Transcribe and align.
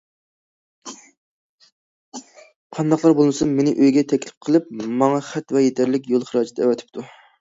قانداقلا 2.77 3.17
بولمىسۇن 3.19 3.53
مېنى 3.59 3.75
ئۆيىگە 3.75 4.07
تەكلىپ 4.15 4.41
قىلىپ 4.47 4.73
ماڭ 5.03 5.15
خەت 5.29 5.55
ۋە 5.59 5.63
يېتەرلىك 5.67 6.11
يول 6.15 6.27
خىراجىتى 6.33 6.65
ئەۋەتىپتۇ. 6.67 7.07